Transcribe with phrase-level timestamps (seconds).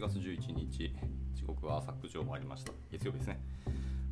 [0.00, 0.94] 7月11日、
[1.34, 2.72] 時刻は朝9時を回りました。
[2.90, 3.38] 月曜日ですね。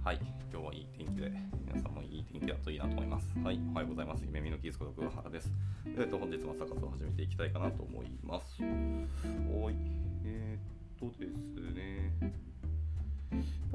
[0.05, 0.21] はい、
[0.53, 1.33] 今日はいい天気で、
[1.67, 3.33] 皆さんもいい天気だといいなと思います。
[3.43, 4.23] はい、おはようございます。
[4.27, 5.51] 夢見のキースこと桑原です。
[5.97, 8.61] えっ、と、本日も朝活を始めていきたいかなと思います。
[8.61, 8.75] はい、
[10.27, 12.13] えー、っとですね、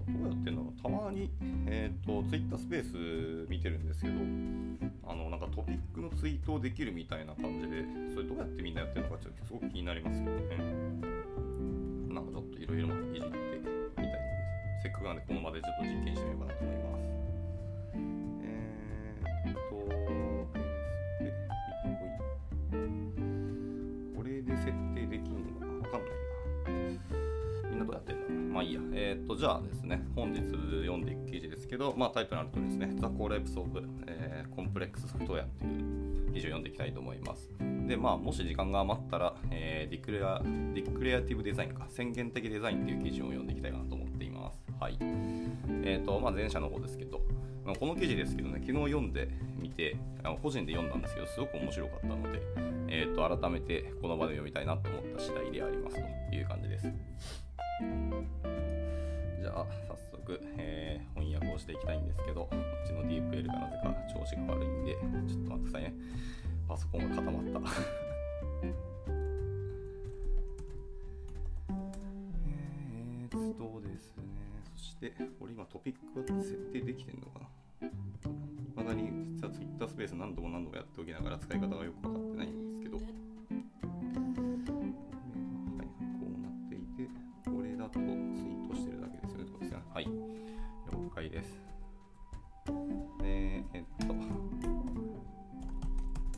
[0.07, 1.31] どうやってんだろうたまに、
[1.65, 4.13] えっ、と、ツイッタースペース見てるんですけど、
[5.11, 7.83] あの、なんかトピックのツイートをできるみたいな感じで、
[8.13, 11.22] それどうやってみんなやってるのかちょっとすごく気になりますけどね。
[12.53, 14.19] といろいろいじってみたい
[14.83, 17.12] せっかくなんでこの場でちょっと実験してみようかなと思います。
[28.73, 28.81] いや。
[28.91, 37.51] えー、と、じゃあですね、本日読んでいく記事ですけど、まあタイトルにある通りですね、The Core Apps of、えー、Complex Software っていう記事を読んでいきたいと思います。
[37.87, 44.63] で、まあ、もし時間が余ったら、えー、ディクレア、ディクレアティブデザインか、宣言的デザインっていう記事を読んでいきたいかなと思っています。
[44.79, 44.97] はい。
[45.83, 47.21] えっ、と、まあ、前者の方ですけど、
[47.63, 52.41] まあ、この記事ですけどね、昨日読んでみて、あの個人で読んだんですけど、すごく面白かったので、
[52.87, 55.97] えっ、と、改めてこの場で読みたいなと思った次第であります
[56.29, 56.87] という感じです。
[59.43, 62.55] じゃあ、早速、えー翻訳をしていきたいんですけど、う
[62.87, 65.93] ちの DeepL がなぜか調子が悪いんで、ちょっと待ってくださいね。
[66.65, 67.49] パソコンが固まった。
[68.61, 74.23] えーっとですね、
[74.77, 77.45] そして、これ今トピックは設定できてんのかな
[77.89, 77.91] い
[78.75, 83.59] まだに実は Twitter スペース何度も何度もやっておきながら使い方がよく分かってないんですけど、これは
[85.77, 87.09] はい、こうなっていて、
[87.45, 88.92] これだとツイートしてる
[89.93, 90.11] はい、了
[91.13, 91.61] 解です。
[93.21, 94.15] で、えっと、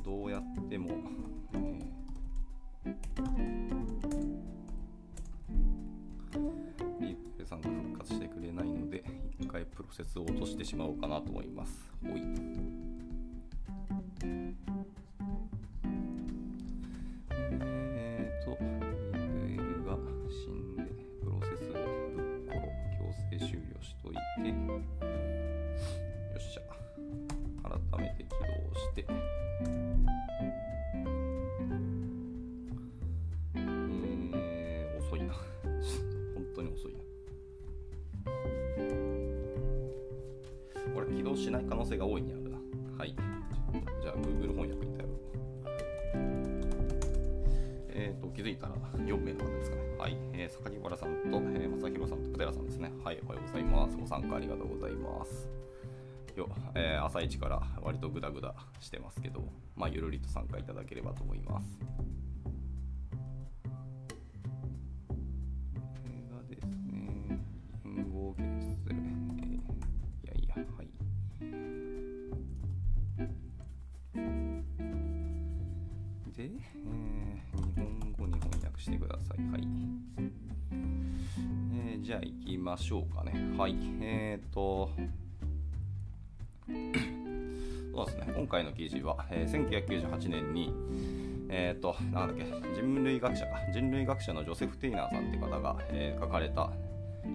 [0.04, 0.90] どうやっても、
[1.54, 9.06] えー、リープさんが復活してくれないので、
[9.40, 11.94] 一回プロセスを落としてしまおうかなと思います。
[12.04, 12.85] ほい。
[56.38, 59.44] よ、えー朝一から割とグダグダしてますけど、
[59.76, 61.80] まあ、ゆるりと参加いただければと思います。
[61.80, 61.86] こ
[66.06, 67.40] れがですね、
[67.84, 68.44] 言語決
[68.84, 70.88] 済、えーいやいや、はい。
[76.36, 79.38] で、えー日本語に翻訳してください。
[79.52, 79.68] はい。
[81.74, 83.34] えーじゃあ行きましょうかね。
[83.58, 83.76] はい。
[84.02, 84.90] えっ、と、
[88.46, 90.72] 今回の記事は、えー1998年に、
[91.50, 92.46] えっ、と、なんだっけ、
[92.80, 96.70] 人類学者か、人類学者のジョセフ・テイナーさんって方が、えー書かれた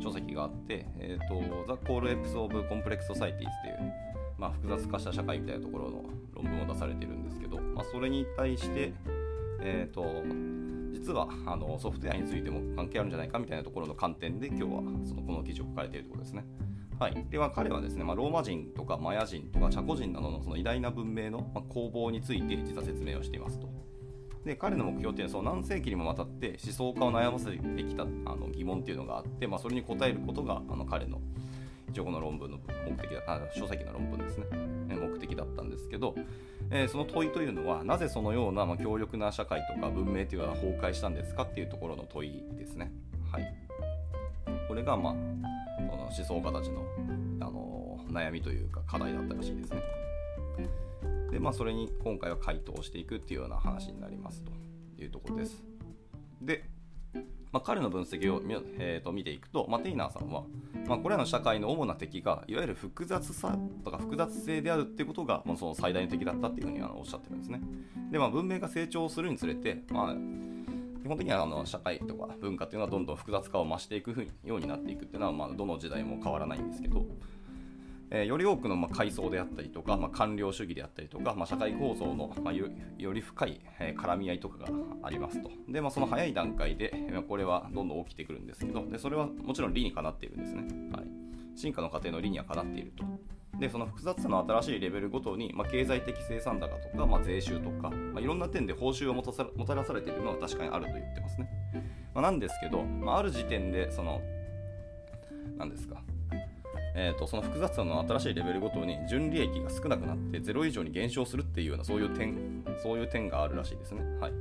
[0.01, 1.35] 書籍があって、えっ、と、
[1.67, 3.93] The Core Apes of Complex Societies っていう、
[4.39, 8.93] まあ、複雑化した社会みたいなところの論文を出されてるんですけど、まあ、それに対して、
[9.63, 10.23] えっ、と、
[10.93, 14.69] 実はあのソフトウェアについても関係あるんじゃないかみたいなところの観点で今日は
[15.09, 16.45] そのこの記事を書かれているところですね。
[17.01, 23.71] はい、では彼はですね、まあ、ローマ人とかマヤ人とかチャコ人などのその偉大な文明の、ま、攻防について実は説明をしていますと。
[24.45, 28.07] で彼の目標っていうのはその何世紀にもわたって思想家を悩ませてきたあ
[28.37, 31.23] の疑問っていうのがあって、まあ、それに答えることがあの彼の
[31.89, 34.45] 一応この論文の目的だあ書籍の論文ですね
[34.89, 36.15] 目的だったんですけど、
[36.71, 42.93] えーその問いというのはなぜそのような、まあ、強力な社会とか文明というのは崩壊したんですかっていうところの問いですね。
[43.33, 43.55] はい、
[44.69, 45.50] これが、まあ、
[45.91, 46.83] その思想家たちの、
[47.41, 49.83] あの悩みというか課題だったらしいですね。
[51.31, 54.53] で、まあ、それに今回は回答していくっていうような話になりますと
[55.03, 55.63] いうところです。
[56.43, 56.65] で、
[57.53, 60.45] まあ、彼の分析を見,、えーと見ていくと、まあ、テイナーさんは、
[60.87, 67.61] まあ、これらの社会の主な敵がいわゆる複雑さとか複雑性であるっていうことが、まあ、その最大の敵だったっていうふうにあのおっしゃってるんですね。
[68.11, 70.15] で、まあ、文明が成長するにつれて、まあ、
[71.03, 74.11] 基本的にはあの社会とか文化っていうのはどんどん複雑化を増していく
[74.45, 77.07] ようになっていくっていうのは、まあ、どの時代も変わらないんですけど、
[78.11, 82.69] えー、より多くのまあ階層であったりとか、まあ、官僚主義であったりとか、まあ、社会構造の、まあ、よ
[83.13, 84.69] り深い、えー、絡み合いとかが
[85.03, 85.51] ありますと。
[85.69, 90.65] で、まあ、その早い段階で、まあ、これはどんどん起きてくるんですけど、でそれはもちろん理にかなっているんですね。
[90.93, 91.07] はい、
[91.57, 93.05] 進化の過程の理にはかなっていると。
[93.59, 101.51] でその複雑さの新しいレベルごとに、まあ、経済的生産高とか、まあ、税収とか、まあ、いろんな点で報酬をもたらされているのは確かにあると言ってますね。
[102.15, 104.21] ま、なんですけど、まあ、る時点でその
[105.59, 106.03] 何ですか
[106.95, 114.03] えーと、その複雑さの新しいレベルごとに純利益が少なくなって0以上に減少するっていうようなそういう点そういう点があるらしいですね。
[114.21, 114.33] はい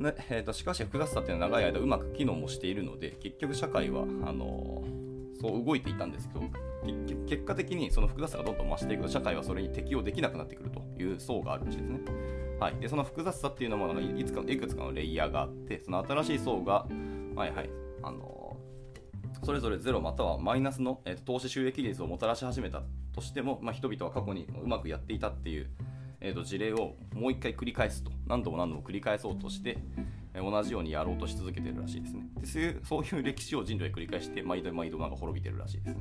[0.00, 6.40] でえーと、しかし複雑さっていうのは長い間うまく機能もしているので結局社会はあのー、そう動いていたんですけど
[7.26, 12.00] 結果的にその複雑さがどんどん増していくと社会はそれに適応できなくなってくるという層があるらしいですね。
[12.60, 16.86] はい、でその複雑さっていうのもなんかいつかいくつかのレイヤーがあってその新しい層が、
[17.34, 17.70] はいはい。
[18.02, 18.34] あのー
[19.44, 22.82] それぞれゼロまたはマイナスの、えー、投資収益率をもたらし始めた
[23.12, 25.70] としても、まあ、人々は過去にうまくやっていたっていう、
[26.20, 28.10] えーと、事例をもう一回繰り返すと。
[28.26, 29.78] 何度も何度も繰り返そうとして、
[30.32, 32.22] えー、同じようにやろうとし続けてるらしいですね。
[32.40, 36.00] でそういう歴史を人類は繰り返して毎度毎度なんか滅びてるらしいですね。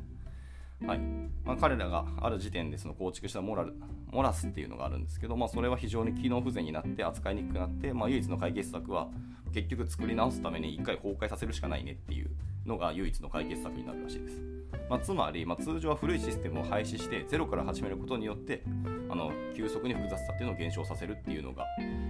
[0.85, 0.99] はい
[1.45, 3.73] まあ、彼らがある時点でその構築したモラル
[4.11, 9.09] モラスっていうのがあるんですけど、まあ、それは非常に機能不全になって扱いにくくなって、まあ、唯一の解決策は
[9.53, 12.29] 結局作り直すために一回崩壊させるしかないねっていう
[12.65, 14.41] のが唯一の解決策になるらしいです。
[14.89, 18.63] まあ、つまり、まあ、通常は古いシステムを廃止してゼロから始めることによって
[19.09, 21.65] あの急速に複雑さっていうのを減少させるっていうのが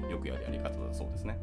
[0.09, 1.37] よくやるやり方だそうですね。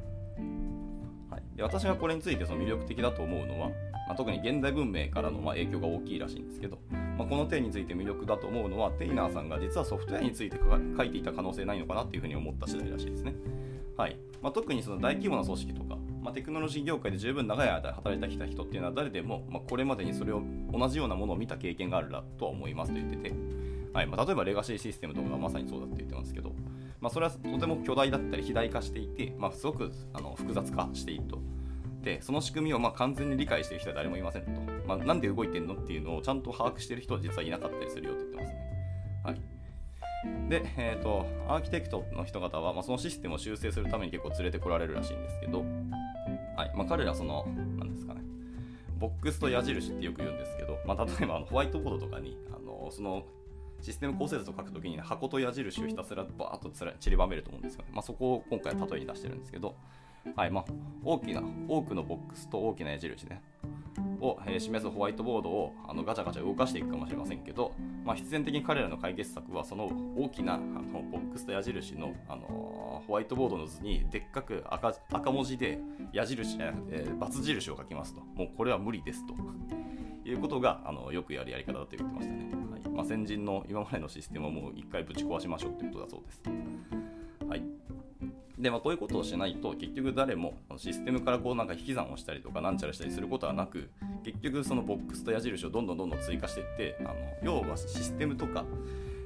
[1.57, 3.69] で私がこれについてその魅力的だと思うのは、
[4.09, 6.79] まあ、特に現代文明からのま影響が大きいらしいんですけど、
[7.19, 10.59] まあ、この点について魅力だと思うのはテイナーさんが実はソフトウェアについて
[10.97, 13.35] 書いていた可能性ないのかなっていうふうに思った次第らしいですね。
[13.97, 14.17] はい。
[14.41, 23.33] まあ、特にその大規模な組織とかまあ、テクノロジー業界で十分長い間働いてきた人っていうのは誰でも、ま、これまでにそれを同じようなものを見た経験があるとは思いますと言ってて、
[23.93, 24.07] はい。
[24.07, 26.53] まあ、例えばレガシーシステムとかがまさにそうだって言ってますけど、
[27.01, 31.39] まあ、それはとても巨大だったり肥大化していて、まあ、すごくあの複雑化していると。
[32.03, 34.51] でその仕組みをまあ完全に理解している人は誰もいませんと、
[34.87, 38.61] まあ、なんで動いてるのっていうのをちゃんと把握している人は実はいなかったりするよって言ってますね。
[39.25, 39.41] はい
[40.49, 47.47] で、えーと、アーキテクトの人方は、まあ、そのシステムを修正するために結構連れてこられるらしいんですけど、はいまあ、彼らその、
[47.79, 48.21] なんですかね、
[48.99, 53.25] ボックスと矢印ってよく言うんですけど、まあ、例えばあのホワイトボードとかに、あのその
[53.81, 57.91] システム構成図を書くときに、ね、箱と矢印をひたすらバーッと散りばめると思うんですよね。
[57.93, 59.75] まあ、そこを今回例えに出してるんですけど、
[60.37, 60.65] はいまあ、
[61.05, 63.43] 大きな、多くのボックスと大きな矢印ね、
[64.21, 67.73] を、えー、示すホワイトボードをあのガチャガチャ動かしていくかもしれませんけど、
[68.05, 75.79] まあ、必然的に彼らの解決策はその大きなあのボックスと矢印の、あのー、ホワイトボードの図にでっかく赤赤文字で
[76.13, 78.21] 矢印、えー、×印を書きますと。
[78.21, 79.35] もうこれは無理ですと。
[80.23, 86.43] いうことがあのよくやるやり方だと言ってましたね、はいまあ、先人の今までのシステムをもう一回ぶち壊しましょうということだそうです。
[87.49, 87.63] はい。
[88.59, 93.89] で、まあ、こういうことをしないと結局誰もシステムからこうなんか引き算をしたりとかなんちゃらしたりすることはなく
[94.23, 98.67] 結局そのボックスと矢印をどんどんどんどん追加していってあの要はシステムとか、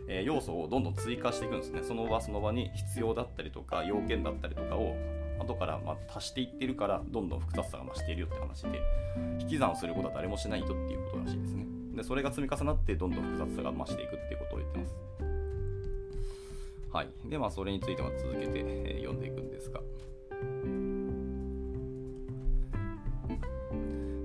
[0.06, 1.82] え、要素をどんどん追加していくんですね。
[1.82, 4.94] その場その場に必要だったりとか要件だったりとかを
[5.41, 8.81] 後からま足していってるからどんどん複雑さが増しているよって話で
[9.41, 11.74] 引き算をすることは誰もしないとっていうことらしいですね。
[11.94, 14.94] でそれが積み重なってどんどん複雑さが増していくっていうことを言ってます
[16.94, 17.08] はい。
[17.29, 19.81] で、まあ、それについては続けて、え、読んでいくんですが。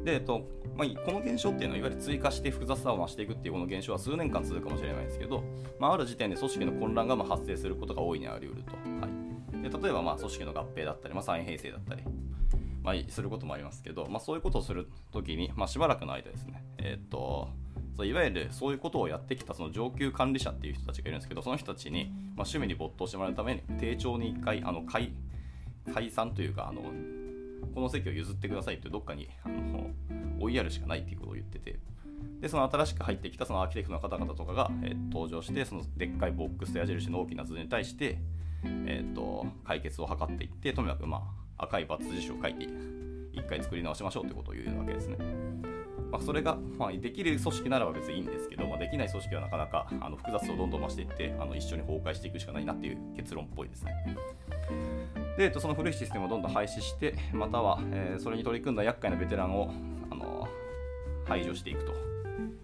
[0.05, 0.43] で、えっと、
[0.77, 5.43] まあ、この現象っていうのは、いわゆる追加して複雑さを増していくっていうこの現象は数年間続くかもしれないですけど、
[5.79, 8.73] まあ、ある時点で組織の混乱がま発生することが大いにあり得ると。
[8.73, 9.07] は
[9.59, 12.03] い、で例えば、まあ、組織の合併だったり、まあ、再編成だったり、
[12.89, 17.49] まあ、することもありますけど、まあ、そういうことをするときに、まあ、しばらくの間ですね、えっと、
[17.95, 25.13] そういわゆるそういうことをやってきたその上級管理者っていう人たちがいるんですけどその人たちに、まあ、趣味に没頭してもらうために丁重に1回あの解
[25.93, 26.81] 解散というかあの
[27.73, 29.91] この席を譲ってくださいってどっかにあの
[30.39, 31.79] 追いやるしかないっていうことを言ってて
[32.41, 38.19] でその新しく入ってきたそのアーキテクトの方々とかが、えー、登場してそのでっかいボックスと矢印の大きな図に対して、
[38.63, 41.21] えーと、解決を図っていってとにかく、まあ、
[41.59, 45.17] 赤いバツ印を書いて1回作り直しましょうということを言うわけですね。
[46.11, 53.93] まあ、それが、まあ、できる組織ならば別にいいんですけど、まあ、できない組織はなかなかあの複雑をどんどん増していってあの一緒に崩壊していくしかないなっていう結論っぽいですね。
[55.37, 59.71] で、その古いシステムをどんどん廃止して、または、えー、それに取り組んだ厄介なベテランを、
[60.09, 60.47] あの
[61.25, 61.93] 排除していくと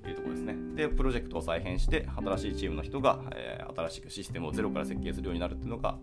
[0.09, 0.55] いうところですね。
[0.75, 5.97] で、プロジェクトを再編して、新しいチームの人が、えー、新しくシステムをゼロから設計するようになるっていうのが、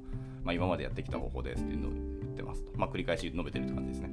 [0.45, 2.73] まあ、今までやってきた方法ですっていうのを言ってますと。
[2.77, 4.11] まあ、繰り返し述べてるって感じですね。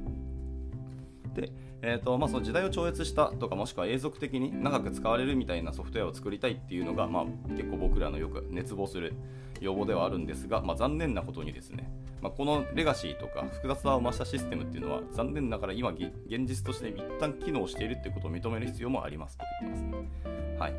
[1.36, 9.14] で、えーとまあ、その時代を超越したとかもしくは永続的に長く使われるみたいなソフトウェアを作りたいっていうのが、まあ、結構僕らのよく熱望する
[9.62, 11.90] 要望ではあるんですが、まあ、残念なことにですね、
[12.22, 16.12] まあ、このレガシーとか複雑さを増したシステムっていうのは残念ながら今現
[16.46, 20.58] 実として一旦機能しているってことを認める必要もありますと言ってますね。
[20.60, 20.74] はい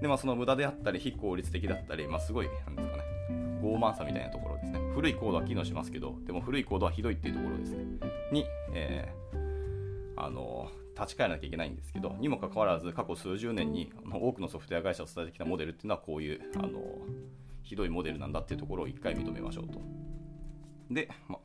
[0.00, 3.13] でまあ、その無駄であったり非効率的だったり、まあ、すごいなんですかね
[3.64, 4.80] 傲慢さみたいなところですね。
[4.94, 7.84] 古いコードは機能しますけどでも古いコードはひどいっていうところですね。
[8.30, 16.80] に、えー、あの立ち返らなきゃいけないんですけどにもかかわらず過去数十年に多くのソフトウェア会社を伝えてきたモデルっていうのはこういうあの
[17.62, 19.80] ひどいモデルなんだっていうところを一回認めましょうと。
[20.90, 21.38] で、ま、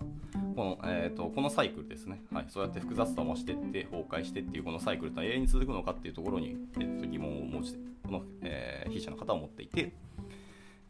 [0.56, 9.94] このえーと、このサイクルですね、はい、そうやって複雑さを増していって崩壊してっていうこのサイクルって永遠に続くのかっていうところに、えー、と疑問を持ちこの、えー、筆者の方は持っていて、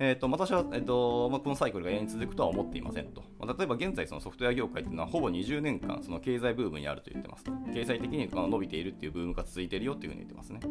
[0.02, 3.22] えーと、私は、えーとまあ、このサイクルが永遠に続くとは思っていませんと。
[3.38, 7.52] まあ、例えば現在そのソフトウェア業界っていうのはほぼ20年間その経済ブームにあると言ってますと。
[7.74, 10.62] 経済的に伸びているっていうブームが続いているよっていうふうに言ってますね。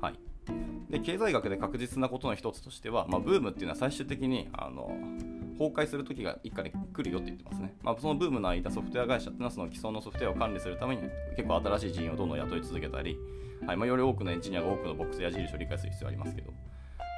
[0.00, 0.14] はい。
[0.88, 4.92] で経済学で確実なことの一つとしては、まあ、ブームっていうのは最終的にあの
[5.58, 7.74] 崩壊する時が一家に来るよって言ってますね。
[7.82, 11.02] まあ、そのブームの間、ソフトウェア会社っていうのはその既存のソフトウェアを管理するために
[11.36, 13.18] 結構新しい人員をどんどん雇い続けたり、
[13.66, 16.52] はいまあ、より多くのエンジニアが多くのボックス矢印を理解する必要がありますけど、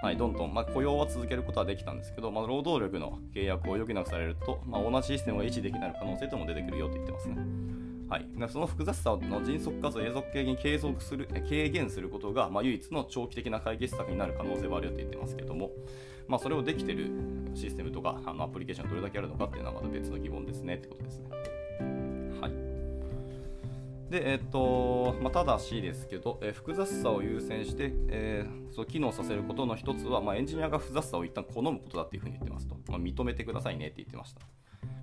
[0.06, 7.36] はい、どんどん、まあ、雇用は続けることはできたんですけど、まあ、労働力の契約を余儀なくされると、まあ、同じシステムが維持できなる可能性とも出てくるよと言ってますね。
[8.08, 15.72] はい、その複雑さの迅速かつ永続的に継続する軽減することが、まあ、唯一の長期的な解決策になる可能性はあるよと言ってますけども、
[16.28, 17.10] まあ、それをできてる
[17.54, 21.30] システムとかあのアプリケーションどれだけあるのかっていうのはまた別の疑問ですねってことですね。
[22.40, 22.65] はい。
[24.10, 32.76] で、えっ、と、まあ、ただしですけど、えー、複雑さを優先して、えー、そう機能させることの一つは、まあ、エンジニアが複雑さを一旦好むことだっていうふうに言ってますと。
[32.88, 34.40] まあ、認めてくださいねって言ってました。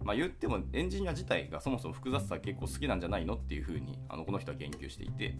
[0.04, 5.38] まあ、言ってもエンジニア自体がそもそも複雑さ結構好きなんじゃないのっていうふうにあのこの人は言及していて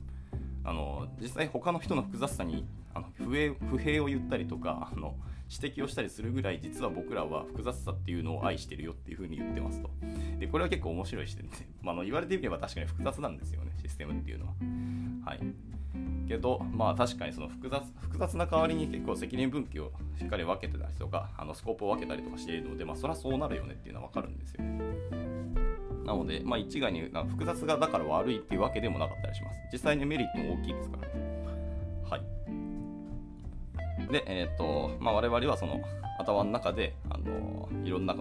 [0.64, 5.16] あの実際他の人の複雑さにあの不平不平を言ったりとかあの
[5.50, 9.90] 指摘をしたりするぐらい実は僕らは複雑さっていうのを愛してるよっていうふうに言ってますと。
[10.40, 14.54] でこれは結構面白い視点で、 まあ、の言われてみれば確かに複雑なんですよねシステムっていうのは。
[15.26, 15.40] はい。
[16.28, 24.64] けどまあ確かにその複雑複雑な代わりに結構責任分岐をしっかり分けてたりとかあのスコープを分けたりとかしているのでまあそりゃそうなるよねっていうのは分かるんですよ
[26.06, 29.60] なので、まあ、一概に複雑がだから悪いっていうわけでもなかったりします。
[29.72, 31.08] 実際にメリットも大きいですから。
[31.08, 31.33] ね。
[34.12, 35.82] で、え、ー、と、まあ、我々はその
[36.20, 38.16] 頭の中で、あのいろんな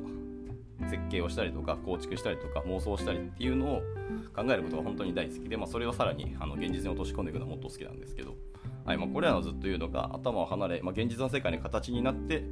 [0.89, 3.83] 設計をしたりとか構築したりとか妄想したりっていうのを
[4.35, 8.37] 考えることが本当に大好きで、まあ、それをさらにあの現実に落とし込んでいくのはもっと好きなんですけど、
[8.85, 12.45] はいまあ、これらのずっと言うのが頭を離れ、まあ、現実の世界の形になって、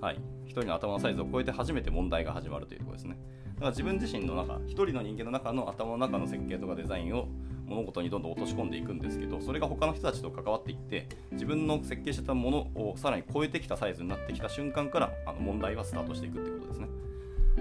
[0.00, 3.18] はい、一人の頭のサイズを超えて初めて問題が始まるというところですね。
[3.54, 7.28] だから自分自身の中一人の人間の中の頭の中の設計とかデザインを
[7.66, 16.88] 物事にどんどん落とし込んでいくんですけどそれが他の人たちと関わっていって自分の設計してたものをさらに超えてきたサイズになってきた瞬間からあの問題はスタートしていくってことですね。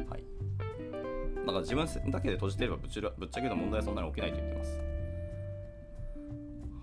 [0.10, 0.24] はい、
[1.40, 4.80] だから自分だけで閉じてればぶっちぶっちゃけの問題はそんなに起きないと言ってます。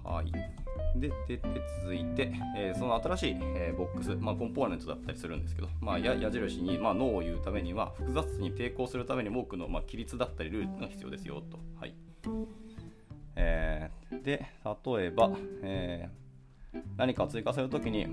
[0.05, 0.33] はい。
[0.99, 1.41] で、でで
[1.83, 11.59] 続いて、えー、その新しい、えー、ボックス、まあ、コンポーネントだったりするんですけど、まあ、矢印に、まあ、ノーを言うためには、複雑に抵抗するために多くの、まあ、規律だったりルールが必要ですよと。
[11.81, 11.95] はい
[13.37, 15.31] えー、で、例えば、
[15.63, 18.07] えー、何か追加するときに、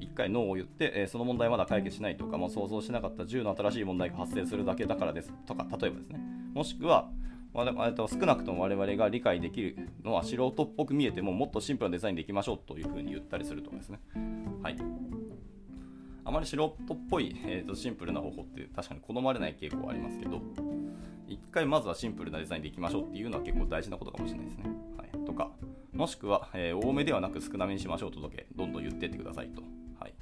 [0.00, 6.20] 1回ノーを言って、えー、その問題まだ解決しないとか、まあ、想像しなかった10の新しい問題が発生するだけだからですとか、例えばですね。
[6.54, 7.10] もしくは、
[7.52, 14.00] まあ、と少なくとも我々が理解できるのは素人っぽく見えてももっとシンプルなデザインでいきましょうというふうに言ったりするとかですね。
[14.62, 14.76] はい。
[16.24, 20.42] あまり素人っぽい、えー、とシンプルな方法って確かに好まれない傾向はありますけど、
[21.28, 24.64] 一回まずはシンプルなデザインでいきましょうっていうのは結構大事なことかもしれないですね。
[24.96, 25.50] はい、とか、
[25.92, 29.62] もしくは、えー、多めではなく少なめにしましょうとだけどんどん言ってってくださいと。
[29.98, 30.14] はい。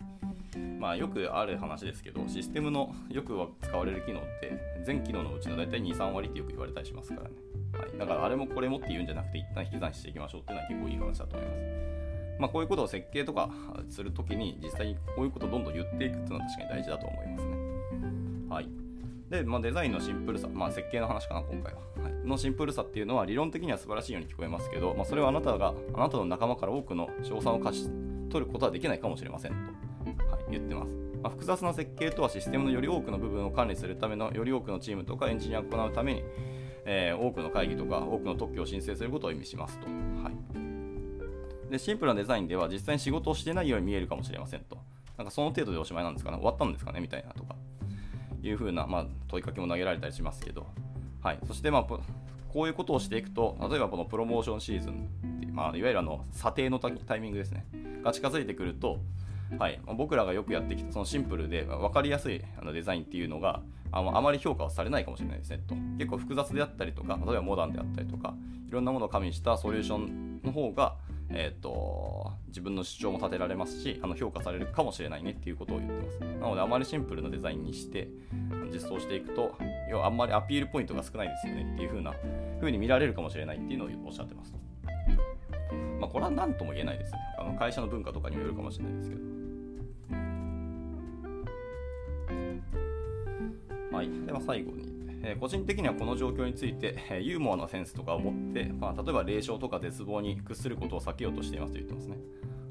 [0.79, 7.37] まあ、よくある話ですけど、システムのよく使われる機能って、全機能のうちの大体2、3割ってよく言われたりしますからね。
[7.73, 11.95] はい、だからあれもこれもって言うんじゃなくて、一旦引き算していきましょうっていうのは結構いい話だと思います。
[12.39, 13.51] まあ、こういうことを設計とか
[13.89, 17.57] するときに、実際にこういうことをどんどん言っていくっていうのは確かに大事だと思いますね。
[18.49, 18.84] はい。
[19.31, 22.12] で、まあ、デザインのシンプルさ、まあ、設計の話かな、今回は、はい。
[22.26, 27.90] のシンプルさっていうのは理論的には素晴らしいように聞こえますけど、まあ、それはあなたが、あなたの仲間から多くの賞賛を貸し
[28.31, 29.57] 取ることはできないかもしれませんと、
[30.31, 30.93] はい、言ってます。
[31.23, 36.23] まあ、複雑な設計とはシステムのより多くの部分を管理するためのより多くのチームとかエンジニアを行うために、
[36.85, 39.87] えー、多くの会議とか多くの特許を申請することを意味しますと。
[39.87, 44.76] はい、でシンプルなデザインでは実際に仕事をしてないように見えるかもしれませんと。
[45.16, 46.37] なんかその程度でおしまいなんですかね？
[46.37, 47.00] 終わったんですかね？
[47.00, 47.57] みたいなとか
[48.47, 50.67] いうふうな、まあ、問いかけも投げられたりしますけど、
[51.23, 52.01] はい、そして、まあ、こ
[52.63, 57.65] ういうことをしていくと例えばこのプロモーションシーズンってまあ、いわゆるあの査定のタイミングですね。
[58.03, 58.99] が近づいてくると、
[59.59, 59.81] はい。
[59.87, 65.77] ま、僕らがよくやってきたそのシンプルで分かりやすいあのデザインっていうのがあのあまり評価はされないかもしれないですねと。
[65.97, 68.35] 結構複雑であったりとか例えばモダンであったりとか
[68.69, 70.97] いろんなものを加味したソリューションの方が
[71.31, 76.19] えーと、自分の主張も立てられますしあの評価されるかもしれないねっていうことを言ってます。
[76.21, 78.09] なのであまりシンプルなデザインにして
[78.73, 79.57] 実装していくと
[79.90, 82.14] 要はあんまりアピールポイントが少ないですよねっていう風な
[82.61, 84.59] 風に見られるかもしれないっていうのをおっしゃってますと。
[86.00, 87.19] まあこれは何とも言えないですね。
[87.38, 89.23] あの会社の文化とかにもよるかもしれないですけど。
[93.97, 94.09] はい。
[94.26, 94.94] では最後に。
[95.25, 102.16] え個人的にはこの状況について、えユーモアなセンスとかを持って、まあ、例えば霊障とか絶望に屈することを避けようとしていますと言ってますね。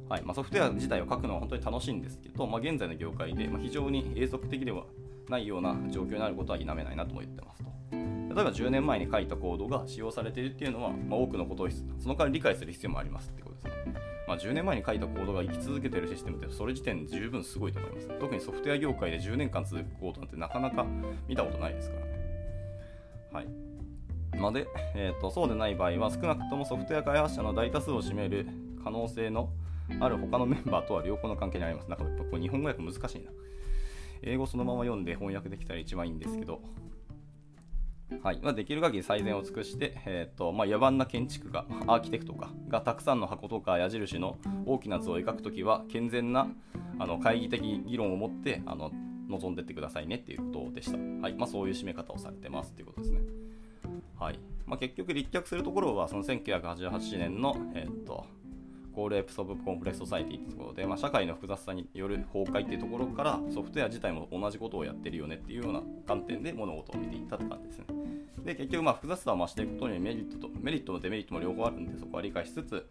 [0.10, 4.84] はいまあ、ソフトウェア自体を書くのは本当に楽しいんですけど、まあ、現在の業界で、ま非常に永続的では
[5.30, 7.72] ないような状況になることは否めないなとも言ってますと。
[7.92, 13.74] 例えば10年前に書いたコードが使用されているっていうのは、まあ、多くのことをその代わり理解する必要もありますってことですね。
[14.28, 18.08] まあ、10年前に書いたコードが生き続けているシステムってそれ時点で十分すごいと思います。
[18.20, 20.86] 特にソフトウェア業界で10年間続くコードなんてなかなか
[21.28, 22.13] 見たことないですからね。
[23.34, 23.48] はい。
[24.38, 28.48] まで、えーと、そうでない場合は少なくともソフトウェア開発者の大多数を占める
[28.84, 29.50] 可能性の
[30.00, 31.90] ある他のメンバーとは良好の関係にあります。
[31.90, 33.32] なんかやっぱこう日本語訳難しいな。
[34.22, 36.62] 英語そのまま読んで翻訳できたら一番いいんですけど、
[38.22, 46.48] はいまあ、できる限り最善を尽くして、えーとまあ、野蛮な建築家、アーキテクトかがたくさんの箱とか矢印の大きな図を描くときは健全な
[47.00, 48.92] あの懐疑的議論を持ってあの
[49.30, 50.98] 臨んでってくださいねっていうことでした。
[50.98, 53.22] はいまあ、そういう締め方をされてますっていうことですね。
[54.20, 58.26] はいまあ、結局立脚するところはその1988年の、えー、っと
[58.94, 67.86] Collapse of Complex Society ってところで、まあ、社会の複雑さによる崩壊っていうところからソフトウェア自体も同じことをやってるよねっていうような観点で物事を見ていったって感じですね。
[68.46, 72.86] で結局まあ複雑さを増していくことにメリットとメリットもデメリットも両方あるんでそこは理解しつつ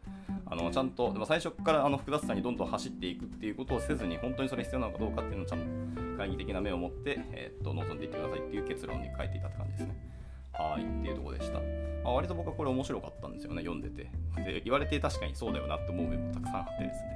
[0.46, 10.12] あのちゃんと最初からあの複雑さにどんどん走っていくっていうことをせずに本当にそれ必要なのかどうかっていうのをちゃんと懐疑的な目を持って、えー、っと望んでいってくださいっていう結論に書いていたって感じですね。
[10.52, 11.58] はいっていうとこでした。
[12.04, 14.10] まあ、割と僕はこれ面白かったんですよね、読んでて。
[14.44, 17.12] で言われて確かにそうだよなって思う面もたくさんあってですね。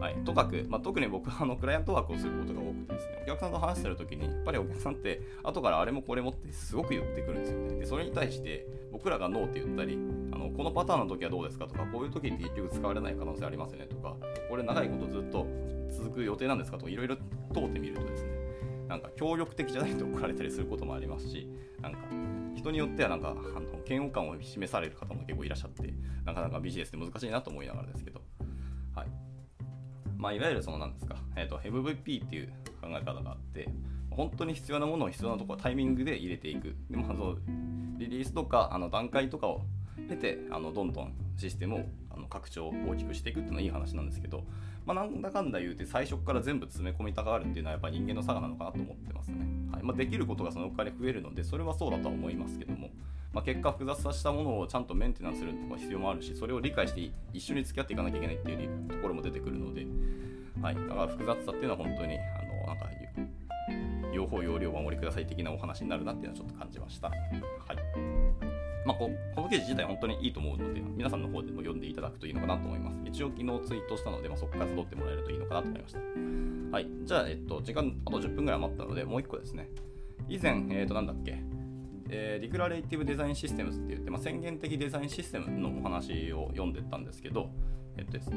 [0.00, 7.80] はい、とかく、まあ、特に僕はあのクライアントワークをすることが多くてですね、お客さんと話してるときに、やっぱりお客さんって後からあれもこれもってすごく言ってくるんですよね。
[7.80, 9.98] で、それに対して僕らがノーって言ったり、
[10.32, 14.16] あのこのパターンの時はどうですかとか、こういう時って結局使われない可能性ありますよねとか、
[14.48, 15.46] これ長いことずっと
[15.90, 17.16] 続く予定なんですかとか、いろいろ
[17.52, 18.30] 問うてみるとですね、
[18.88, 21.48] なんか協力的じゃないと怒られたりすることもありますし、
[21.80, 21.98] なんか
[22.54, 25.92] 人によってはなんかあの嫌悪感を示される方も結構いらっしゃって、
[26.24, 28.20] なかなかビジネスって難しいなと思いながらですけど、
[28.94, 29.08] はい。
[30.16, 33.68] まあ、いわゆるそのなんですか、えーと、MVP っていう考え方があって、
[34.10, 36.76] 本当に必要なものを必要なところタイミングで入れていく。
[36.90, 37.36] でまあ、の
[37.96, 39.62] リリースとかあの段階とかを
[40.08, 44.44] 経てあのどんどんシステムをあの拡張大きくしていくっていうのはいい話なんですけど、
[44.92, 49.46] まあ、なんだかんだ言うて最初から全部詰め込みたがるっていうのはやっぱ人間の差がなのかなと思ってますね。
[49.72, 52.90] はいまあ、できることがそのお金増えるのでそれはそうだとは思いますけども、
[53.32, 59.86] まあ、結果複雑さしたものをちゃんとメンテナンスするとか必要もあるしそれを理解して一緒に付き合っていかなきゃいけないっていうところも出てくるので、
[60.60, 62.90] はい、だから複雑さっていうのは本当にあのなんか
[64.12, 67.08] 両方要領をお守りください的なお話になるなっていうのはちょっと感じました。
[67.08, 68.49] はい
[68.84, 72.96] まあ、ここの記事自体本当にいいと思うので、皆さんの方でも読んでいただくといいのかなと思います。
[73.04, 75.98] 一応昨日ツイートしたので、まあ、そこから辿ってもらえるといいのかなと思いました。
[76.72, 76.86] はい。
[77.04, 79.68] じゃあ、えっと、時間あと10分ぐらい余ったので、もう1個ですね。
[80.28, 81.42] 以前、えっ、と、なんだっけ、
[82.08, 87.50] えー、リクラレイティブデザインシステムズって言って、まあ、宣言的デザインシステムのお話を読んでたんですけど、
[87.96, 88.36] えっとですね、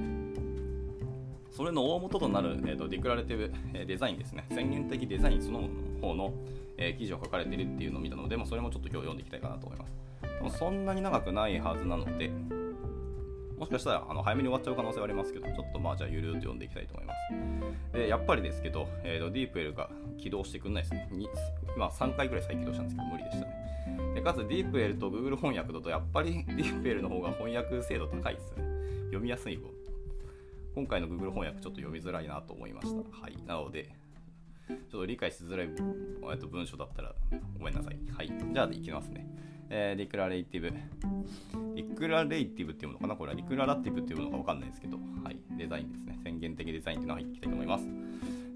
[1.52, 5.70] それの大元となる、えーと、デクラレティブ、えデザインですね、宣言的デザインその
[6.02, 6.34] 方の、
[6.78, 10.03] えー、記事を書かれているっていうのを見たので、まあ、それもちょっと今日読んでいきたいかなと思います。
[10.50, 12.32] そんなに長くないはずなので、
[13.58, 17.14] もしかしたらあの早めに終わっちゃう可能性はありますけど、ちょっとまあじゃあゆるっと読んでいきたいと思いま
[17.92, 17.98] す。
[17.98, 21.10] で、やっぱりですけど、えーと、ディープエルが起動してくんないですね。
[21.78, 23.64] まあ3回ぐらい再起動したんですけど、無理でしたね。
[24.16, 28.64] でかつディープエルと Google 翻訳だとやっぱりディープエルの方が翻訳精度高いですね。
[29.06, 29.70] 読みやすい分。
[30.76, 33.22] 今回の Google 翻訳ちょっと読みづらいなと思いました。
[33.22, 33.38] はい。
[33.46, 33.90] なので、
[34.68, 37.14] ちょっと理解しづらい文章だったら
[37.60, 37.98] ごめんなさい。
[38.12, 38.32] はい。
[38.52, 39.28] じゃあ、いきますね。
[39.76, 40.72] えー、リクラレイティブ。
[41.74, 43.16] リクラレイティブっていうのかな？
[43.16, 45.38] これはリクララティブっていうのかわかんないですけど、はい。
[45.58, 46.20] デザインですね。
[46.24, 47.88] 宣言的デザインっていうのが入っていきたいと思います。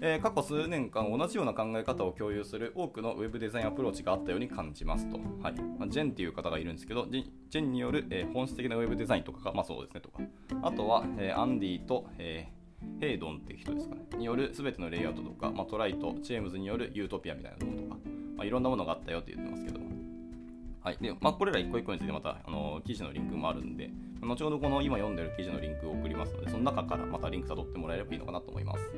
[0.00, 5.16] えー、過去数年間同じような考え方を共有する多くのウェブデザインアプローチがあったように感じますと。
[5.42, 10.22] はいまあ、ジェンっていう方がいるんですけど、ジェンによる、えー、本質的なウェブデザインとかが、まあそうですねとか。
[10.62, 12.46] あとは、えー、アンディと、え、
[13.00, 14.02] ヘイドンっていう人ですかね。
[14.16, 17.96] による全てのレイアウトとか、まあ、トライとジェームズによる Utopia みたいなものとか、
[18.36, 19.80] まあ、いろんなものがあったよって言ってますけど、
[20.80, 23.90] はいでまあ、これら一個一個についてまたあの記事のリンクもあるんで、
[24.22, 28.90] 後ほどこの今読んでる記事のリンクを送りますので、その中からまたリンク辿ってもらえればいいのかなと思います。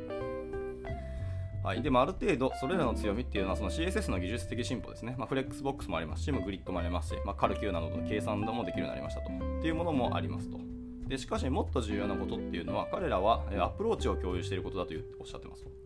[1.63, 5.15] はいでもある程度、それらの強みっていうのはその CSS の技術的進歩ですね。
[5.19, 9.29] まあ、フレックスボックスもありますし、グリッドもありますし、まあ、 calc などの計算もできるようになりましたと。
[9.29, 10.59] っていうものもありますと。
[11.07, 15.80] でしかし、もっと重要なことっていうのは、彼らはアプローチを共有していることだとおっしゃってますと。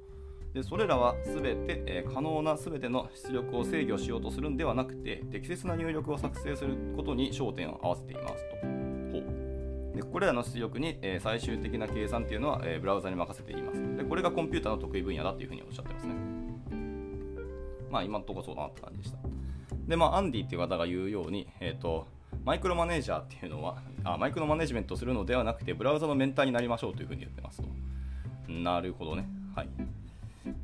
[0.55, 8.57] でそれらは全て、えー、可能な全ての出力を制御しようとするんではなくて適切な入力を作成することに焦点を合わせていますと。
[8.63, 13.97] ほうでこれらの出力に、えー、最終的な計算っていうのは、えー、ブラウザに任せています。
[13.97, 16.15] でこれがコンピューターの得意分野だというふうにおっしゃってますね。
[17.91, 19.19] まあ今のところそうだなって感じでした。
[19.89, 22.07] で、まあアンディっていう方が言うように、えっ、ー、と、
[22.45, 27.69] マイクロマネージャーっていうのはあ、マイクロマネジメントするのではなくて、ブラウザのメンターになりましょうというふうに言ってますと。
[28.49, 29.29] なるほどね。
[29.55, 29.69] はい。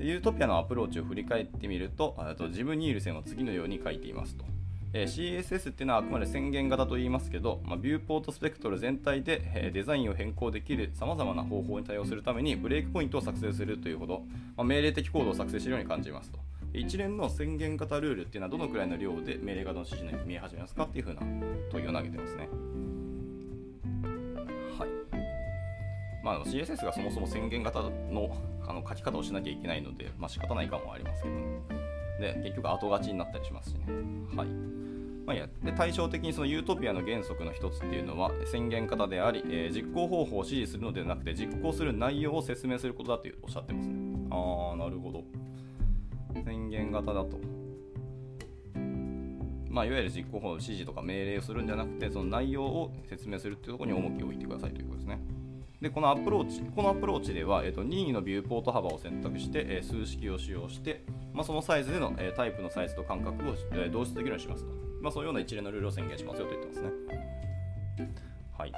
[0.01, 4.47] でユートピアのアプローチを振り返ってみると、と自分にいる線は次のように書いていますと。
[4.95, 14.23] え CSS っていうのはあくまで宣言型と言いますけど、まあ、ビューポートスペクトル全体で、えデザインを変更できるさまざまな方法に対応するためにブレイクポイントを作成するというほど、
[14.57, 16.39] まあ、命令的コードを作成しているように感じますと。
[16.73, 21.21] 一連の宣言型ルールっていうのはどのくらいの量で命令型の指示に見え始めますかっていうふうな
[21.71, 22.49] 問いを投げてますね。
[26.23, 31.61] まあ、CSS がそもそも宣言型のあの書き方をしなきゃいけないので、まあ仕方ない感もありますけどね。
[32.21, 33.87] で、結局後勝ちになったりしますしね。
[34.37, 34.81] はい。
[35.27, 43.95] まあ、やで対照的にそのユートピアの原則の一つっていうのは宣言型であり、えー、実行方法を指示するのではなくて実行する内容を説明することだとおっしゃってますね。
[44.31, 45.23] ああ、なるほど。
[46.45, 47.39] 宣言型だと。
[49.69, 55.21] まあ、いわゆる実行方法の指示とか命令をするんじゃなくてその内容を説明するっていうところに重きを置いてくださいということですね。
[55.81, 66.91] でこのアプローチこのアプローチでは、えーと、任意のビューポート幅を選択して、えー、数式を使用して、まあ、そのサイズでの、えー、タイプのサイズと間隔を、えー、同質できるようにしますと、まあ、そういうような一連のルールを宣言しますよと言ってますね。
[68.59, 68.73] はい。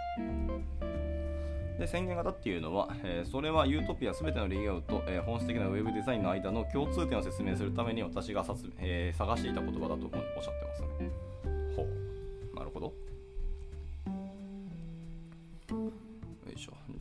[1.79, 11.32] で宣言型っていうのは、えー、それは Utopia すべてのレイアウト、えー、本質的なウェブデザインの間の共通点を説明するために私がさつ、えー、探していた言葉だとおっしゃってますね。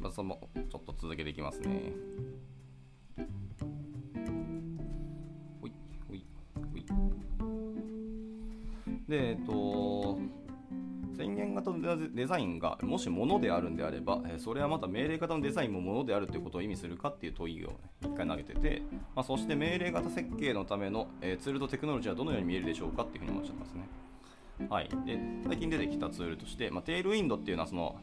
[0.01, 1.93] まあ、そのちょっと続けていきますね。
[5.61, 5.73] ほい、
[6.07, 6.25] ほい、
[6.71, 6.85] ほい。
[9.07, 10.17] で、えっと、
[11.15, 18.81] 宣言型のデザインがもしものであるんであれば、それはまた命令型のデザインもものであるということを意味するかっていう問いを、ね、一回投げてて、
[19.15, 23.87] まあ、そして命令型設計のための、えツールとテクノロジーはどのように見えるでしょうかっていうふうにおっしゃってますね。
[24.69, 27.99] はい、で最近出てきたツールとして、まあ、 Tailwind っていうのはその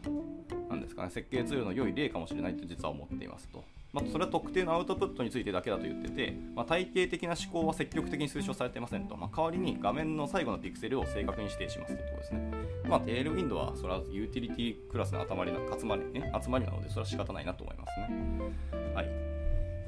[0.68, 3.64] なんですかね、設計ツールの良い例かもしれないと実は思っていますと。
[3.90, 12.52] まあ、それは特定のアウトプットについてだけだと言ってて、まあ、体系的な思考は積極的に推奨されていませんと、まあ、代わりに画面の最後のピクセルを正確に指定しますというところですね。
[12.86, 18.94] まあ、 Tailwind はそれはユーティリティクラスの集まりな集まり、ね、集まりなのでそれは仕方ないなと思いますね。
[18.94, 19.37] はい。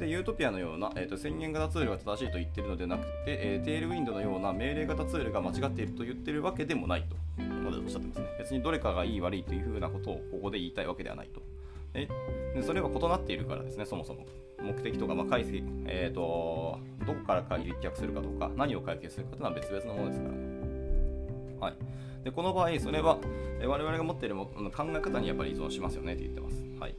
[0.00, 8.26] で、 Utopia のような、えーと、宣言型ツールが正しいと言ってるのではなくて、えー、 Tailwind のような命令型ツールが間違っていると言ってるわけでもないと、までおっしゃってますね。
[8.38, 11.42] 別にどれかがいい悪いというふうなことをここで言いたいわけではないと。
[11.92, 12.08] で
[12.62, 14.26] それは異なっているからですね、そもそも。
[14.62, 20.60] 目的とか、まあ、解析、えーと、どこからか立脚するかとか、何を解決するかというのは別々のものですからね。
[21.60, 23.18] はい、でこの場合、それは、
[23.66, 26.62] 我々が持っている考え方にやっぱり依存しますよねと言ってます。
[26.78, 26.94] はい、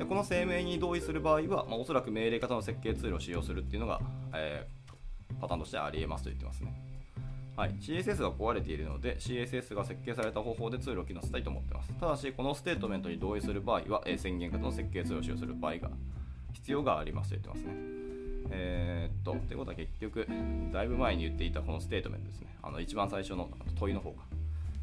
[0.00, 4.00] でこの声明に同意する場合は、まあ、おそらく命令型の設計ツールを使用するっていうのが、
[4.34, 6.72] えー、パターンとしてありえますと言ってますね。
[7.54, 11.92] はい、CSS が壊れているので CSS が設計された方法でツールを機能させたいと思っています。
[12.00, 15.90] ただし、このステートメントに同意する場合は、え宣言型の設計ツールを使用する場合が
[16.54, 17.74] 必要がありますと言ってますね。
[18.52, 20.26] えー、っと、ということは結局、
[20.72, 22.56] だいぶ前に言っていたこのステートメントですね。
[22.62, 24.39] あの一番最初の問いの方が。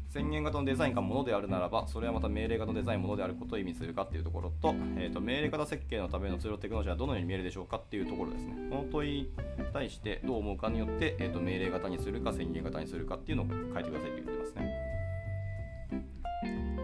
[0.08, 8.54] 宣言型のデザインがものであるならば、それはまた命令型のデザインものであることを意味するかっていうところと、えーと、命令型設計のためのツールテクノロジーはどのように見えるでしょうかっていうところですね。
[8.70, 9.30] この問いに
[9.72, 14.98] 対してどう思うかによって、えーと、命令型にするか宣言型にするかっていうのを書いてくださいと言ってますね。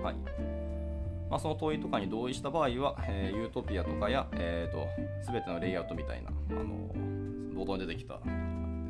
[0.03, 0.15] はい。
[1.31, 4.87] まあ、その問いとかに同意した場合は、えー、ユートピアとかや、えーと、
[5.27, 6.95] と全てのレイアウトみたいな、あの
[7.55, 8.21] 冒頭に出てきた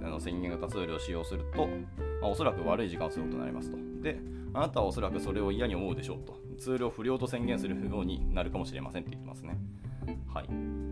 [0.05, 1.67] あの宣言型ツールを使用すると、
[2.21, 3.79] まあ、おそらく悪い時間を過ごすことになりますと。
[4.03, 4.19] で、
[4.53, 6.37] あなたはおそらくそれを嫌に思うでしょうと。
[6.59, 9.59] ツールを不良と宣言するようになるかもしれませんって言ってますね。
[10.33, 10.49] はい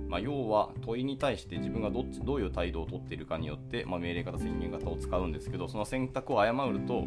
[0.09, 7.05] まあ、要は問いに対して自分がどっちどういう態度をとっているかによって、まあ、命令型宣言型を使うんですけどその選択を誤ると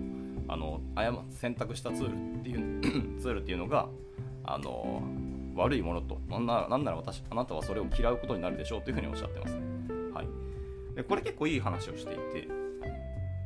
[0.48, 0.82] あの
[1.30, 3.88] 選択したツールっていう ツールっていうのが
[4.44, 5.04] あの
[5.56, 9.62] 悪いものとなんならなんなら私あなたはそれを嫌うことになるでしょうというふうにおっしゃってますね。
[10.13, 10.28] はい、
[10.96, 12.48] でこれ結構いい話をしていて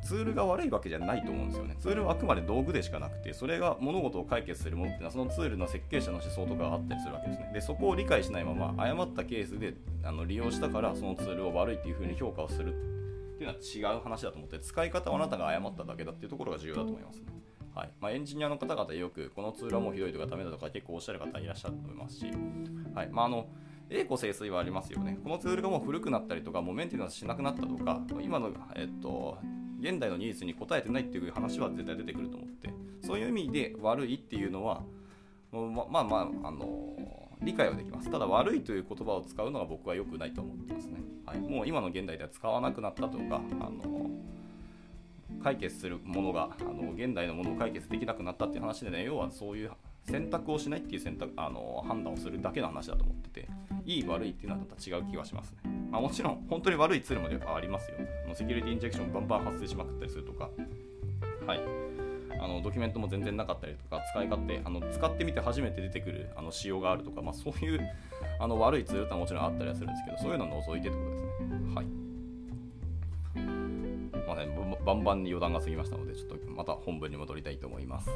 [0.01, 1.75] ツールが悪いわけじゃないと思うんですよね。
[1.79, 7.51] ツールはあくまで道具でしかなくて、それが物事を解決するものっていうのは、そのツールの設計者の思想とかがあったりするわけですね。
[7.53, 12.73] で、そこを理解しないまま、誤ったケースであの利用したから、そのツールを悪いっていうふうに評価をする
[13.35, 17.25] っていうのは違う話だと思って、使い方はあなたが誤っただけだっていうところが重要だと思います、ね。
[17.75, 22.25] はいまあ、エンジニアの方々よくこのツールはもうひどいとかダメだとか結構おっしゃる方いらっしゃると思いますし、
[22.95, 23.47] はいまあ、あの
[23.89, 25.17] 栄枯盛衰はありますよね。
[25.23, 29.37] このツールがもう古くなったりとか、もうメンテナンスしなくなったとか、今の、えっと、
[29.79, 32.69] 現代のニーズに応えてないっていう話は絶対出てくると思って、
[33.01, 34.83] そういう意味で悪いっていうのは、
[35.51, 36.95] ままあまあ、あの
[37.41, 38.11] 理解はできます。
[38.11, 40.99] ただ悪いという言葉を使うのが僕は良くないと思ってますね。
[41.25, 44.09] はい、もう今の現代では使わなくなったとか、あの
[45.43, 49.71] 解決するものがあの現代のものを解決できなくなったっていう話でね要はそういう
[50.03, 53.49] 選択をしないっていう選択あの判断をするだけの話だと思ってて
[53.89, 55.57] いい悪いっていうのはまた違う気がしますね、
[55.91, 57.97] まあ、もちろん本当に悪いツールもやっぱありますよ。
[58.35, 60.47] セキュリティインジェクションバンバン発生しまくったりするとか。
[61.47, 61.59] はい。
[62.39, 67.81] あのドキュメントも全然なかったりとか使い勝手あの使ってみて初めて出てくるあの仕様があるとか、まあ、そういう
[68.39, 71.75] あの悪いツールってもちろんあったりはするんですけどそういうのを除いてってことですね。
[71.75, 71.85] はい。
[74.27, 78.09] まあねバンバンに余談が過ぎましたのでちょっとまた本文に戻りたいと思います。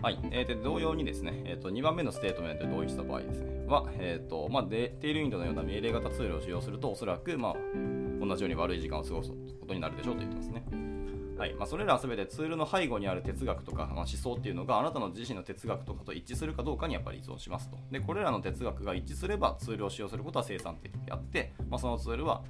[0.00, 7.54] はい、えー、で同様にですね、えーと、2番目のステートメントで同意した場合ですね、は、えーとまあ、 Tailwind のような命令型ツールを使用すると、おそらく、まあ、
[8.24, 10.64] 同じように悪い時間を過ごすことになるでしょうと言ってますね。
[11.36, 17.78] はいまあ、それらは全てツールの背後にある哲学とか、まあ、思想っていうのがあなたの自身の哲学とかと一致するかどうかにやっぱり依存しますと。
[17.90, 22.42] で、これらの哲学が一致すればツールを使用することは生産的であって、まあ、そのツールは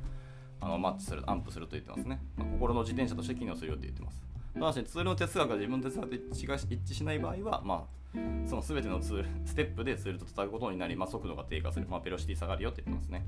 [0.61, 2.21] あのマッチする、アンプすると言ってますね。
[2.37, 4.28] まあ、心の自転車として機能するよって言ってます。
[4.59, 8.19] ただしツールの哲学が自分の哲学と一致一致しない場合は、まあ、
[8.49, 13.27] その全てのツールステップでツールと戦うことになり、まあ、速度が低下する、まあ、ベロシティ下がるよって言ってますね。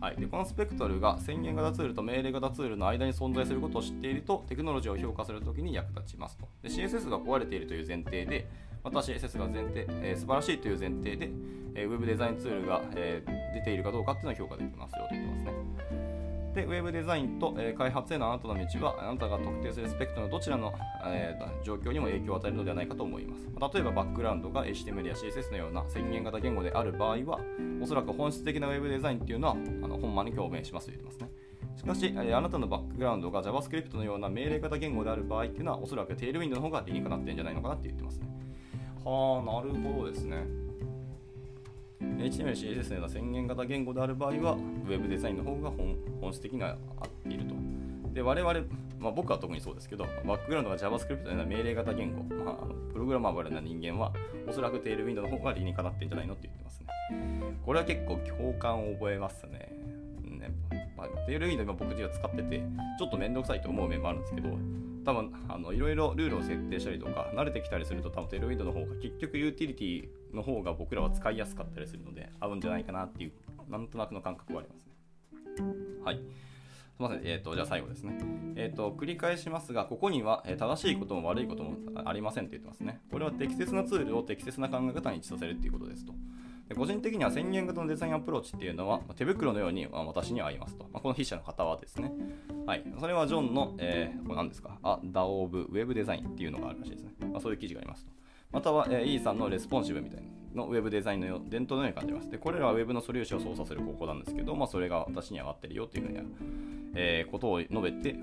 [0.00, 8.48] はい、でこのスペクトルが宣言型ツールと命令型ツールの間に存在することを知っているとテクノロジーを評価するときに役立ちますとで CSS が壊れているという前提で
[8.84, 11.30] また CSS が前提、えー、素晴らしいという前提で、
[11.74, 15.77] えー、Web デザインツールが、えー、出ているかどうかっていうのを評価できますよと言ってますね。
[16.54, 20.72] で、ウェブデザインと、えー、開発へのあなたの道は、あなたが特定するスペクトのどちらの、
[21.06, 23.46] えー、状況にも影響を与えるのではないかと思います。
[23.74, 27.40] 例えば、バックグラウンドが HTML や CSS のような宣言型言語である場合は、
[27.82, 31.30] おそらく本質的なウェブデザインっていうのは、あの本間に共鳴しますと言ってますね。
[31.76, 38.28] しかし、え、あなたのバックグラウンドが JavaScript のような命令型言語である場合っていうのは、おそらくテールウィンドの方が理にかなってるんじゃないのかなって言ってますね。
[39.04, 40.67] はあ、なるほどですね。
[42.00, 44.56] HTML、CSS のような宣言型言語である場合は、
[44.88, 47.54] Web デザインの方が本質的には合っていると。
[48.12, 48.54] で、我々、
[48.98, 54.12] まあ、僕は特にそうですけど、バックグラウンドが JavaScript のような命令型言語、まあ、あのプログラマブルな人間は、
[54.48, 56.86] おそらくテールウィンドの方が理にかなってんじゃないのって言ってますね。
[57.64, 59.72] これは結構共感を覚えますね。
[60.22, 60.52] ね
[60.96, 62.62] まあ、テールウィンド今僕自身は使ってて、
[62.98, 64.48] ちょっとめんどくさいと思う面もあるんですけど、
[65.04, 73.32] 多分あのいろいろルールを設定したりとか慣れてきたりすると多分テールウィンドの方が結局ユーティリティの方が僕らは使いやすかったりするので合うんじゃないかなっていう
[73.70, 74.92] なんとなくの感覚はありますね
[76.04, 78.18] はいすみません、えーと、じゃあ最後ですね。
[78.56, 83.00] えーと、繰り返しますが、ここには、え、正しいことも悪いこともありませんと言ってますね。
[83.12, 86.12] これは適切なツールを適切な考え方に位置させるということですと。
[86.68, 90.88] で個人的には宣言型のデザインアプローチっていうのは、手袋のように、ま、私には合いますと。
[90.92, 92.10] ま、この筆者の方はですね。
[92.66, 92.82] はい。
[92.98, 94.76] それはジョンの、えー、これ何ですか？
[94.82, 97.12] あ、 Dao of Web Design っていうのがあるらしいですね。
[97.30, 98.10] まあ、そういう記事がありますと。
[98.50, 102.30] または、えー、E さんのレスポンシブみたいなのウェブデザインの伝統のように感じます。
[102.30, 106.22] で、これらはウェブのソリューションを操作する方法なんですけど、まあ、それが私には合ってるよっていうふうな、
[106.94, 108.16] えー、ことを述べて、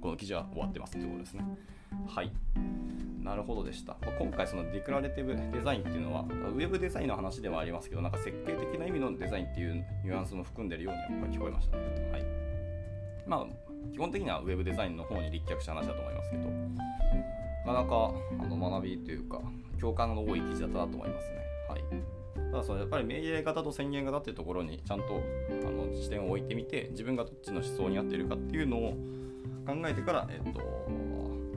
[0.00, 1.44] この記事は終わってますということですね。
[2.08, 2.32] はい。
[3.22, 3.96] なるほどでした。
[4.18, 12.10] 今回そのディクラレティブデザインっていうのは、ウェブデザインの話ではありますけど、なんか設計的な意味のデザインっていうニュアンスも含んでるようにやっぱ聞こえましたね。
[12.10, 12.24] はい。
[13.26, 13.46] まあ、
[13.92, 16.48] 基本的にはウェブデザインの方に立脚した話だと思いますけど、
[17.66, 19.40] なかなかあの学びというか、
[19.80, 21.36] 共感の多い記事だったなと思いますね。
[21.68, 21.84] はい。
[22.50, 25.22] ただそのやっぱり命令型と宣言型っていうところにちゃんと
[25.66, 28.92] あの視点を置いてみて、自分がどっちの思想に合っているかっていうのを
[29.66, 30.60] 考えてから、えっと、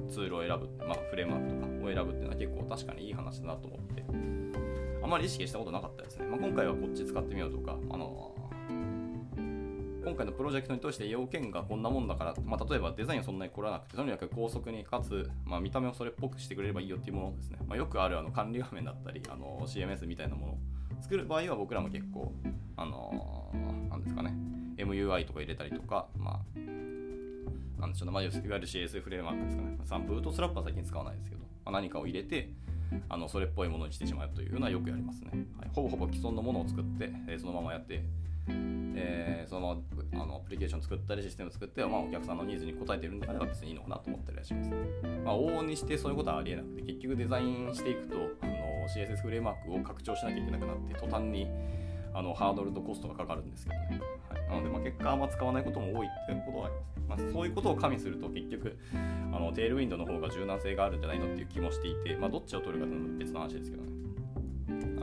[0.09, 4.05] ツールを選ぶ、まあ、フレームワークとかを選ぶっていうのは結構確かにいい話だなと思って、
[5.03, 6.25] あまり意識したことなかったですね。
[6.27, 8.34] まあ、今回はこっち使ってみようとか、あの
[10.05, 17.57] 今回のプロジェクトに通して要件がこんなもんだから、まあ、例えばデザインはそんなに凝らなくて、とにかく高速にかつ、まあ、見た目をそれっぽくしてくれればいいよっていうものですね。
[17.67, 20.57] まあ、よくあるあの管理画面だったり、あの CMS みたいなものを
[21.01, 22.31] 作る場合は僕らも結構、
[22.77, 24.31] あのー、なんですかね、
[24.77, 29.75] MUI とか入れたりとか、まあ、なんでしょうね、まあ、いわゆる CS フレームワークですかね。
[29.89, 32.51] まあ、ブートスラップは最近使わないですけど、まあ、何かを入れて、
[33.09, 35.31] あのそれっぽいものにしてしまうというのはよくやりますね。
[35.57, 38.03] はい、ほぼほぼ既存のものを作って、えー、そのままやって、
[38.47, 39.81] えー、そのまま
[40.15, 44.69] あのアプリケーション作ったりシステム作って、まあ、お客さんのニーズに応えてるんであれば別にいいのかなと思ったりはします、
[45.23, 48.53] まあ、往々にしてそういうことはありえなくて結局デザインしていくとあの
[48.87, 51.47] CSS フレームワークを拡張しなきゃいけなくなって途端に
[52.13, 56.75] あのハードルとコストがかかるんですけどね、はい、なのでまあ結果あんま使わないことも多いっていうことはあり
[57.09, 58.77] ます、まあ、そういうことを加味すると結局
[59.33, 63.89] あのテールウィンドの方が柔軟性があるんじゃないのっていう気もしていて、まあ、どっちを取るかというのは別の話ですけどね。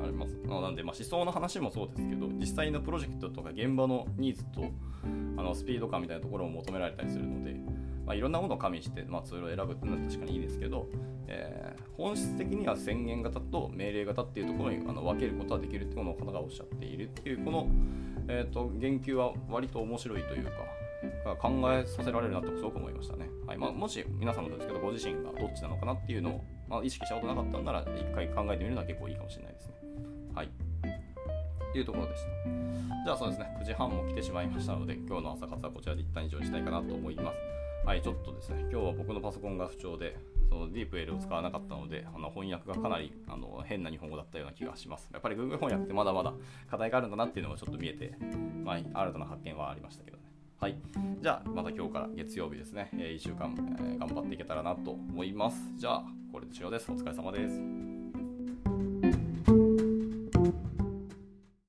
[0.02, 0.34] あります。
[0.34, 4.62] なんで、まあ、思想の話もそうですけど、実際のプロジェクトとか現場のニーズと
[5.36, 7.54] あのスピード感みたいなところを求められたりするので、
[8.06, 10.88] まあ、いろんなものを加味して、まあ、ツールを選ぶっていうのは確かにいいですけど、
[11.28, 17.68] えー、本質的には宣言型と命令型っていうところにあの分けることはできるってこの方がおっしゃっているっていうこの、
[18.28, 20.50] えーと、言及は割と面白いというか
[21.40, 29.74] 考えさせられるなとすごく思いましたね、はいまあ、もし皆さんもですけどご自身がどっちなのかなっていうのを、まあ、意識したことなかったんなら一回考えてみるのは結構いいかもしれないですね。
[30.34, 30.71] はい。
[31.72, 32.28] というところでした
[33.04, 37.52] じゃあそうですね9時半も来てしまいましたので今日の朝活はこちらで一旦以上にしたいかなと思います
[37.84, 40.16] はい、ちょっとですね、今日は僕のパソコンが不調で、
[40.48, 45.08] そのディープ L を使わなかったので、あの翻訳がかなりあの変な日本語だったような気がします。
[45.12, 46.32] やっぱり Google 翻訳ってまだまだ
[46.70, 48.14] 課題があるんだなっていうのがちょっと見えて、
[48.62, 50.22] まあ、新たな発見はありましたけどね。
[50.60, 50.76] はい。
[51.20, 55.58] じゃあ、また今日から月曜日ですね、えー、1週間、えー、頑張っていけたらなと思います。
[55.76, 56.92] じゃあ、これで終了です。
[56.92, 58.01] お疲れ様です。